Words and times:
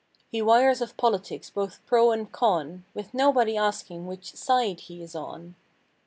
He 0.31 0.41
wires 0.41 0.81
of 0.81 0.97
politics, 0.97 1.51
both 1.51 1.85
pro 1.85 2.09
and 2.11 2.31
con. 2.31 2.85
With 2.95 3.13
nobody 3.13 3.55
asking 3.55 4.07
which 4.07 4.33
"side" 4.33 4.79
he 4.79 5.03
is 5.03 5.13
on. 5.13 5.53